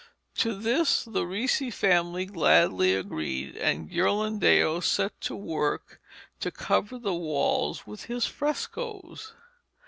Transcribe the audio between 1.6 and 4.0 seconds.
family gladly agreed, and